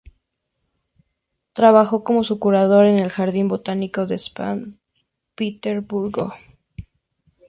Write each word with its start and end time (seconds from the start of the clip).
Trabajó 1.53 2.03
como 2.03 2.23
curador 2.39 2.87
en 2.87 2.97
el 2.97 3.11
Jardín 3.11 3.47
botánico 3.47 4.07
de 4.07 4.17
San 4.17 4.79
Petersburgo. 5.35 6.33